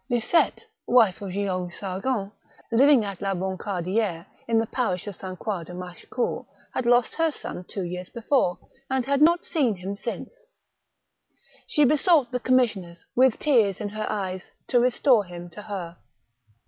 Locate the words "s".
5.23-5.37